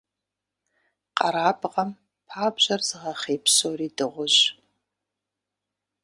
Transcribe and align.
Къэрабгъэм 1.17 1.89
пабжьэр 2.27 2.81
зыгъэхъей 2.87 3.37
псори 3.43 3.89
дыгъужь. 3.97 4.41